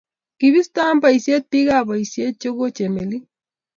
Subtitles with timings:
[0.37, 3.23] kibistoo boisie biikab boisie che ko Chemelil.